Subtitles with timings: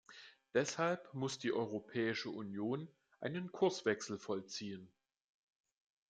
[0.55, 4.91] Deshalb muss die Europäische Union einen Kurswechsel vollziehen.